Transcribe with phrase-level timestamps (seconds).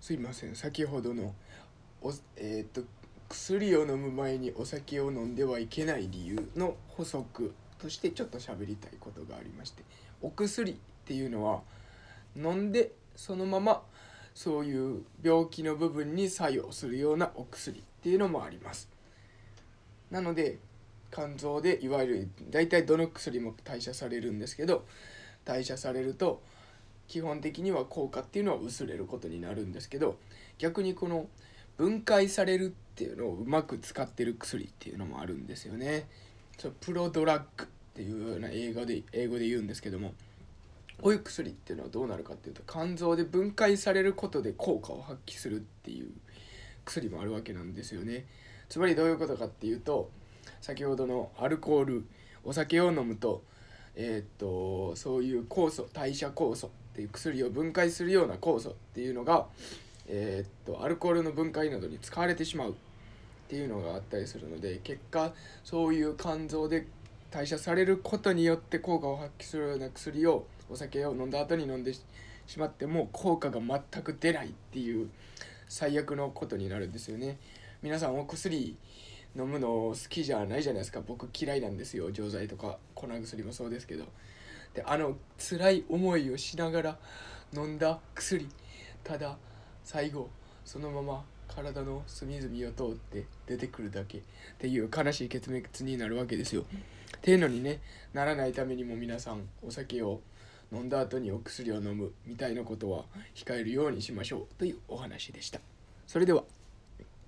[0.00, 0.56] すいません。
[0.56, 1.34] 先ほどの
[2.02, 2.82] おえー、っと
[3.28, 9.84] 薬を飲む前にお酒を飲んではいけない理由の補足としてちょっと喋りたいことがありまして
[10.20, 10.74] お薬っ
[11.04, 11.60] ていうのは
[12.36, 13.82] 飲んでそのまま
[14.34, 18.88] そういう病気の部分に作用するようなお薬っていうのもあります。
[20.10, 20.58] なので
[21.12, 24.86] 肝臓でいわゆる大体どの薬も代謝されるんですけど
[25.44, 26.42] 代謝されると
[27.10, 30.16] 基本的には効果っていうのは薄れることになるんですけど
[30.58, 31.26] 逆にこの
[31.76, 36.06] 分解されるっていうのをうまく使ってる薬っていうのもあるんですよね。
[36.56, 40.14] そプロドラッグっていうような英語で英語で言うんですけども
[41.02, 46.12] こういう薬っていうのはどうなるかっていうと肝臓で分解されることで効果を発揮するっていう
[46.84, 48.26] 薬もあるわけなんですよね。
[48.68, 50.12] つまりどういうことかっていうと
[50.60, 52.04] 先ほどのアルコール
[52.44, 53.42] お酒を飲むと
[53.96, 59.46] えー、とそういう酵素代謝酵素っていう薬を分解するような酵素っていうのが、
[60.08, 62.74] えー、っとアルコールの分解などに使われてしまうっ
[63.48, 65.32] ていうのがあったりするので結果
[65.64, 66.86] そういう肝臓で
[67.30, 72.00] 代謝されることによって効果を発揮するような薬をお酒を飲んだ後に飲んでし
[72.58, 75.08] まっても効果が全く出ないっていう
[75.68, 77.38] 最悪のことになるんですよね。
[77.82, 78.76] 皆さんお薬
[79.36, 81.00] 飲むの好きじゃないじゃないですか。
[81.00, 82.10] 僕嫌いなんですよ。
[82.10, 84.04] 錠剤とか粉薬もそうですけど。
[84.74, 86.98] であの辛い思いをしながら
[87.54, 88.48] 飲んだ薬
[89.02, 89.36] ただ
[89.82, 90.30] 最後
[90.64, 94.18] そのまま体の隅々を通って出てくるだけ。
[94.18, 94.22] っ
[94.58, 96.64] ていう悲しい結末になるわけですよ。
[97.16, 97.80] っていうのにね
[98.12, 100.20] ならないためにも皆さんお酒を
[100.72, 104.54] 飲んだ後にお薬を飲むみたいなことは控えるようにしましょう。
[104.58, 105.60] というお話でした。
[106.06, 106.44] それでは。